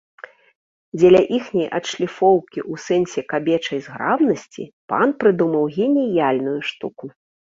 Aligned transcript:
Дзеля 0.99 1.19
іхняй 1.37 1.67
адшліфоўкі 1.79 2.59
ў 2.71 2.83
сэнсе 2.85 3.21
кабечай 3.33 3.79
зграбнасці 3.87 4.63
пан 4.93 5.07
прыдумаў 5.25 5.63
геніяльную 5.79 6.57
штуку. 6.71 7.05